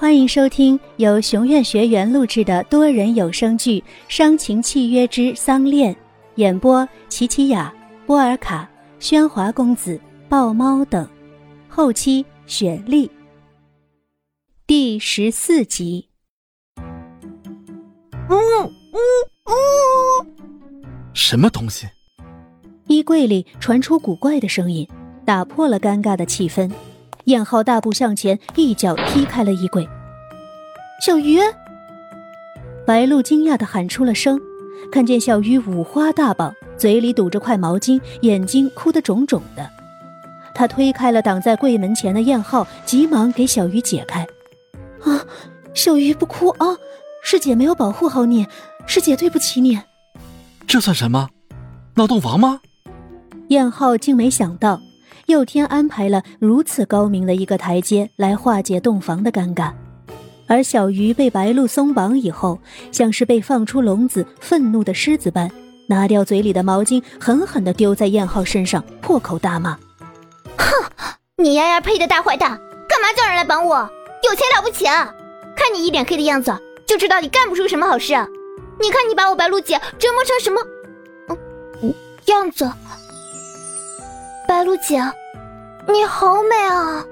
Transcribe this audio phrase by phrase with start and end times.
[0.00, 5.94] 欢迎收听由熊院学员录制的多人有声剧《伤情契约之丧恋》，
[6.36, 7.70] 演播：琪琪雅、
[8.06, 8.66] 波尔卡、
[8.98, 11.06] 喧哗公子、豹猫等，
[11.68, 13.10] 后期雪莉。
[14.66, 16.08] 第十四集。
[16.78, 18.64] 呜呜
[19.52, 20.26] 呜，
[21.12, 21.86] 什么东西？
[22.86, 24.88] 衣柜里传出古怪的声音，
[25.26, 26.72] 打破了尴尬的气氛。
[27.30, 29.88] 燕浩大步向前，一脚踢开了衣柜。
[31.00, 31.38] 小鱼，
[32.84, 34.38] 白露惊讶的喊出了声，
[34.90, 39.70] 看见小鱼五花大绑，嘴里堵着块毛巾，眼睛哭得肿肿的。
[40.52, 44.26] 他推开了挡在柜门前的燕浩，急忙给小鱼解开。
[45.04, 45.24] 啊，
[45.72, 46.66] 小鱼不哭啊，
[47.22, 48.46] 是姐没有保护好你，
[48.86, 49.80] 是姐对不起你。
[50.66, 51.28] 这算什么？
[51.94, 52.60] 闹洞房吗？
[53.50, 54.80] 燕浩竟没想到。
[55.30, 59.72] 佑天安排了如此高明的一个台阶来化解洞房的尴尬，
[60.46, 62.58] 而小鱼被白鹿松绑以后，
[62.92, 65.50] 像是被放出笼子愤怒的狮子般，
[65.86, 69.78] 拿掉嘴里的毛巾，狠狠地丢在燕浩身上，破口大骂
[70.58, 70.66] ：“哼，
[71.36, 72.50] 你丫丫配的大坏蛋，
[72.88, 73.88] 干嘛叫人来绑我？
[74.22, 75.14] 有钱了不起啊？
[75.56, 76.52] 看你一脸黑的样子，
[76.86, 78.14] 就知道你干不出什么好事。
[78.80, 80.60] 你看你把我白鹿姐折磨成什么，
[81.82, 81.94] 嗯，
[82.26, 82.70] 样子。
[84.48, 85.00] 白鹿姐。”
[85.88, 87.04] 你好美啊！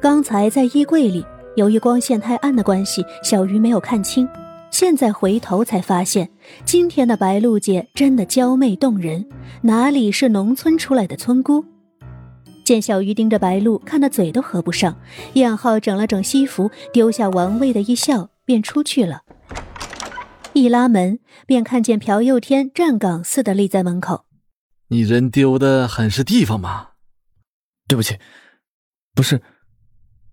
[0.00, 1.24] 刚才在衣柜里，
[1.56, 4.28] 由于光线太暗的关系，小鱼没有看清。
[4.70, 6.28] 现在回头才发现，
[6.64, 9.26] 今天的白露姐真的娇媚动人，
[9.62, 11.64] 哪里是农村出来的村姑？
[12.64, 14.96] 见小鱼盯着白露，看得嘴都合不上。
[15.34, 19.22] 燕浩整了整西服，丢下玩味的一笑，便出去了。
[20.52, 24.24] 一拉门，便看见朴佑天站岗似的立在门口。
[24.88, 26.88] 你人丢的很是地方吗？
[27.88, 28.18] 对不起，
[29.14, 29.42] 不是。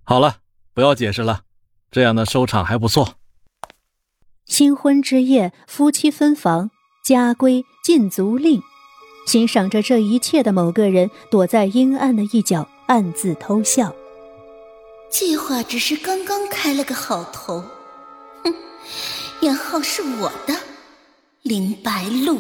[0.03, 0.41] 好了，
[0.73, 1.43] 不要解释了，
[1.89, 3.15] 这样的收场还不错。
[4.45, 6.69] 新婚之夜，夫妻分房，
[7.03, 8.61] 家规禁足令。
[9.25, 13.95] 欣赏着这一切的某个人，躲在阴暗的一角，暗自偷笑。
[15.09, 17.63] 计划只是刚刚开了个好头。
[18.43, 18.53] 哼，
[19.41, 20.53] 燕浩是我的，
[21.41, 22.39] 林白露。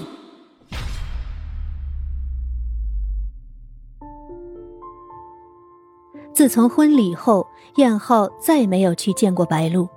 [6.45, 7.47] 自从婚礼后，
[7.77, 9.89] 燕浩再没有去见过白露。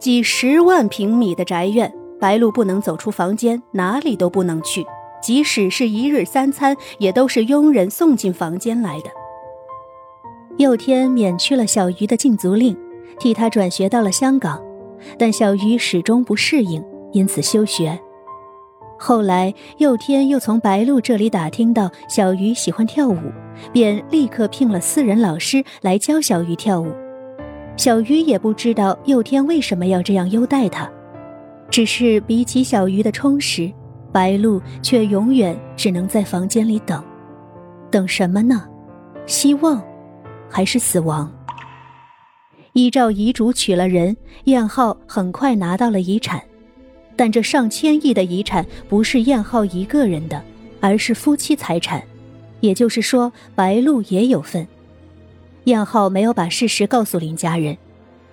[0.00, 4.84] 几十万平米的宅院，白露不能走出房间，哪里都不能去。
[5.22, 9.10] 即使是一日三餐，也都是佣人送进房间来的。
[10.56, 12.76] 佑天免去了小鱼的禁足令，
[13.20, 14.60] 替他转学到了香港，
[15.16, 17.96] 但小鱼始终不适应，因此休学。
[18.98, 23.18] 后来，佑天又从白露这里打听到小鱼喜欢跳舞，
[23.72, 26.88] 便立刻聘了私人老师来教小鱼跳舞。
[27.76, 30.90] 小鱼也不知道佑天为什么要这样优待他，
[31.68, 33.70] 只是比起小鱼的充实，
[34.12, 37.02] 白露却永远只能在房间里等，
[37.90, 38.64] 等什么呢？
[39.26, 39.82] 希望，
[40.48, 41.30] 还是死亡？
[42.74, 46.40] 依照遗嘱娶了人，燕浩很快拿到了遗产。
[47.16, 50.42] 但这上千亿的遗产不是燕浩一个人的，
[50.80, 52.02] 而是夫妻财产，
[52.60, 54.66] 也就是说白露也有份。
[55.64, 57.76] 燕浩没有把事实告诉林家人，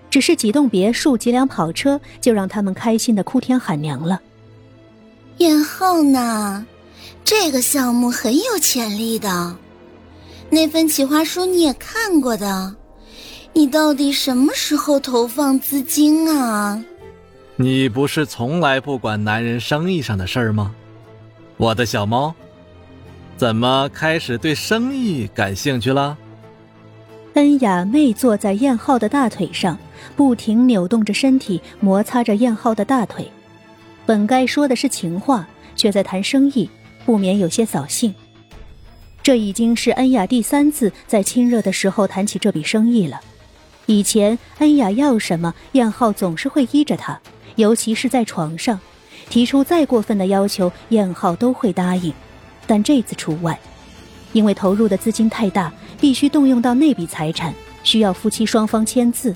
[0.09, 4.19] 只是几栋别墅、几辆跑车，就让他们开心的哭天喊娘了。
[5.37, 6.65] 燕浩呢？
[7.23, 9.55] 这个项目很有潜力的，
[10.49, 12.75] 那份企划书你也看过的，
[13.53, 16.83] 你到底什么时候投放资金啊？
[17.61, 20.73] 你不是从来不管男人生意上的事儿吗？
[21.57, 22.33] 我的小猫，
[23.37, 26.17] 怎么开始对生意感兴趣了？
[27.35, 29.77] 恩雅妹坐在燕浩的大腿上，
[30.15, 33.31] 不停扭动着身体，摩擦着燕浩的大腿。
[34.07, 36.67] 本该说的是情话，却在谈生意，
[37.05, 38.11] 不免有些扫兴。
[39.21, 43.21] 这已经是恩雅第三次在亲热的时候谈起这笔生意了。
[43.85, 47.19] 以前恩雅要什么，燕浩总是会依着她。
[47.55, 48.79] 尤其是在床上，
[49.29, 52.13] 提出再过分的要求，燕浩都会答应，
[52.65, 53.59] 但这次除外，
[54.33, 57.53] 因为投入的资金太大，必须动用到那笔财产，
[57.83, 59.35] 需要夫妻双方签字。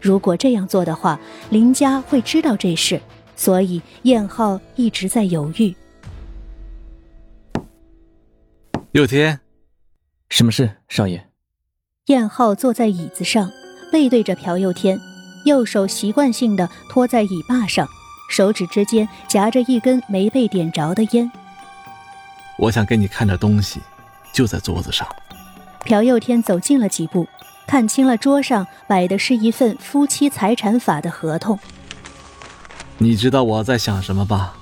[0.00, 1.18] 如果这样做的话，
[1.50, 3.00] 林家会知道这事，
[3.34, 5.74] 所以燕浩一直在犹豫。
[8.92, 9.40] 又天，
[10.28, 11.28] 什么事，少爷？
[12.06, 13.50] 燕浩坐在椅子上，
[13.90, 14.98] 背对着朴佑天。
[15.46, 17.88] 右手习惯性的托在椅把上，
[18.28, 21.30] 手指之间夹着一根没被点着的烟。
[22.58, 23.80] 我想给你看点东西，
[24.32, 25.06] 就在桌子上。
[25.84, 27.28] 朴佑天走近了几步，
[27.64, 31.56] 看清了桌上摆的是一份夫妻财产法的合同。
[32.98, 34.54] 你知道我在想什么吧？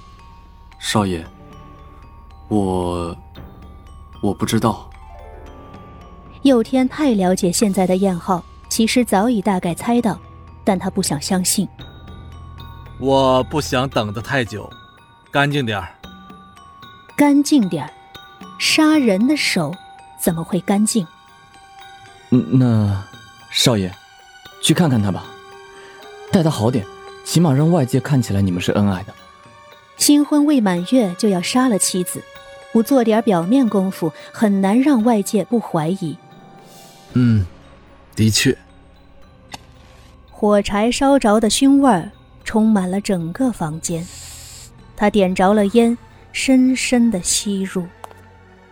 [0.78, 1.24] 少爷，
[2.48, 3.16] 我
[4.20, 4.90] 我不知道。
[6.42, 10.20] 佑天太了解现在的燕浩，其实早已大概猜到，
[10.64, 11.68] 但他不想相信。
[12.98, 14.70] 我不想等得太久，
[15.30, 15.88] 干净点儿。
[17.16, 17.90] 干净点儿，
[18.58, 19.74] 杀人的手
[20.20, 21.06] 怎么会干净？
[22.30, 23.04] 嗯，那
[23.50, 23.92] 少爷，
[24.62, 25.24] 去看看他吧，
[26.32, 26.84] 待他好点，
[27.24, 29.14] 起码让外界看起来你们是恩爱的。
[29.96, 32.20] 新婚未满月就要杀了妻子，
[32.72, 36.16] 不做点表面功夫，很难让外界不怀疑。
[37.12, 37.46] 嗯，
[38.16, 38.56] 的确。
[40.36, 42.10] 火柴烧着的熏味儿
[42.42, 44.04] 充满了整个房间。
[44.96, 45.96] 他点着了烟，
[46.32, 47.86] 深深的吸入。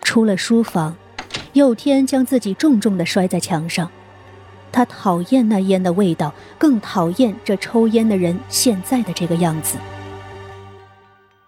[0.02, 0.94] 出了书房，
[1.52, 3.88] 佑天将自己重重的摔在墙上。
[4.72, 9.78] 他讨厌那烟的味道，更讨厌这抽烟的人现在的这个样子。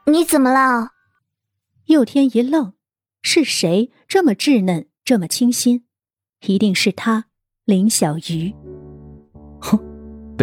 [0.07, 0.93] 你怎么了？
[1.87, 2.75] 佑天一愣，
[3.21, 5.85] 是谁这么稚嫩，这么清新？
[6.47, 7.25] 一定是他，
[7.65, 8.55] 林小鱼。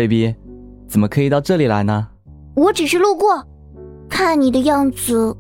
[0.02, 0.36] 哼，baby，
[0.88, 2.08] 怎么可以到这里来呢？
[2.56, 3.46] 我只是路过，
[4.10, 5.36] 看你的样子，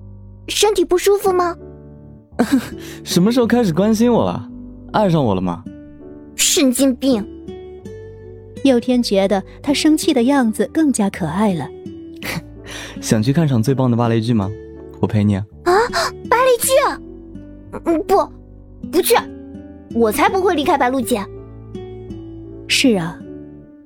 [0.47, 1.55] 身体不舒服吗？
[3.03, 4.49] 什么时候开始关心我了？
[4.93, 5.63] 爱上我了吗？
[6.35, 7.25] 神经病！
[8.63, 11.67] 佑天觉得他生气的样子更加可爱了。
[13.01, 14.49] 想去看场最棒的芭蕾剧吗？
[14.99, 15.45] 我陪你啊！
[15.63, 15.73] 啊，
[16.29, 16.69] 芭蕾剧？
[17.85, 18.27] 嗯，不，
[18.91, 19.15] 不去。
[19.93, 21.25] 我才不会离开白露姐。
[22.67, 23.19] 是啊，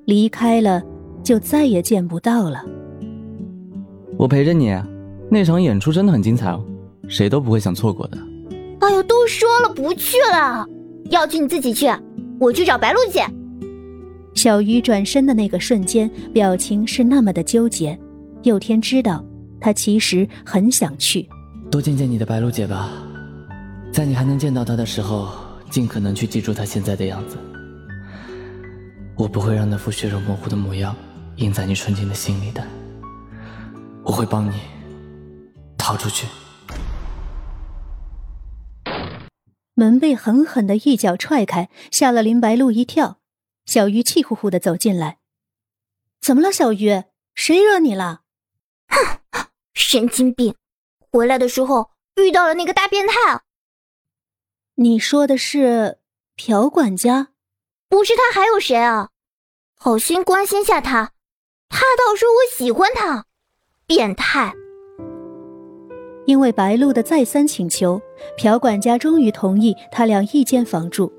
[0.06, 0.82] 离开了
[1.22, 2.64] 就再也见不到了。
[4.16, 4.74] 我陪着你，
[5.28, 6.64] 那场演出真的很精彩哦，
[7.08, 8.16] 谁都不会想错过的。
[8.80, 10.64] 哎呦，都说了不去了，
[11.10, 11.86] 要去你自己去，
[12.38, 13.26] 我去找白露姐。
[14.34, 17.98] 小鱼转身的那个瞬间，表情是那么的纠结。
[18.44, 19.24] 佑天知道，
[19.60, 21.28] 他其实很想去。
[21.68, 22.90] 多见见你的白露姐吧，
[23.90, 25.28] 在你还能见到她的时候。
[25.68, 27.36] 尽可能去记住她现在的样子，
[29.16, 30.94] 我不会让那副血肉模糊的模样
[31.36, 32.66] 印在你纯净的心里的。
[34.04, 34.60] 我会帮你
[35.78, 36.26] 逃出去。
[39.74, 43.18] 门被狠狠的一脚踹开，吓了林白露一跳。
[43.64, 45.18] 小鱼气呼呼的走进来
[46.20, 47.04] ：“怎么了，小鱼？
[47.34, 48.22] 谁惹你了
[48.88, 50.54] ？”“哼，神经病！
[51.10, 53.42] 回来的时候遇到了那个大变态。”
[54.76, 55.98] 你说的是
[56.36, 57.28] 朴管家，
[57.88, 59.08] 不是他还有谁啊？
[59.78, 61.12] 好心关心下他，
[61.68, 63.24] 他倒说我喜欢他，
[63.86, 64.52] 变态。
[66.26, 68.00] 因为白露的再三请求，
[68.36, 71.12] 朴管家终于同意他俩一间房住。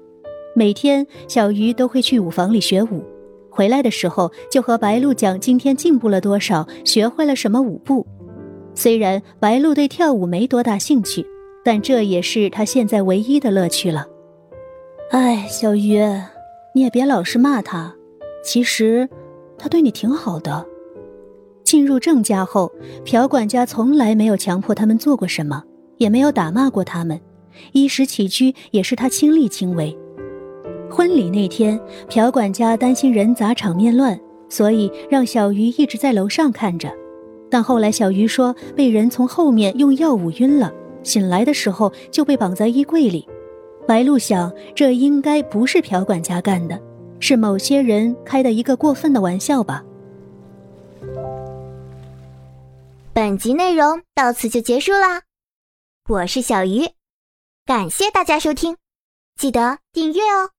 [0.56, 3.06] 每天小鱼都会去舞房里学舞，
[3.50, 8.06] 回来的时候就和白露讲今天进步了多少，学会了什么舞步。
[8.74, 11.26] 虽然白露对跳舞没多大兴趣。
[11.64, 14.08] 但这也是他现在唯一的乐趣了。
[15.12, 16.00] 哎，小鱼，
[16.78, 17.92] 你也别老是骂他，
[18.44, 19.10] 其实
[19.58, 20.64] 他对你挺好的。
[21.64, 22.72] 进入郑家后，
[23.04, 25.64] 朴管家从来没有强迫他们做过什么，
[25.98, 27.20] 也没有打骂过他们，
[27.72, 29.98] 衣食起居也是他亲力亲为。
[30.88, 34.16] 婚礼那天，朴管家担心人杂场面乱，
[34.48, 36.94] 所以让小鱼一直在楼上看着。
[37.50, 40.72] 但后来小鱼说被人从后面用药物晕了。
[41.02, 43.28] 醒来的时候就被绑在衣柜里，
[43.88, 46.78] 白露想，这应该不是朴管家干的，
[47.22, 49.84] 是某些人开的一个过分的玩笑吧。
[53.14, 55.22] 本集内容到此就结束啦，
[56.10, 56.90] 我是小鱼，
[57.66, 58.76] 感谢大家收听，
[59.40, 60.57] 记得订阅哦。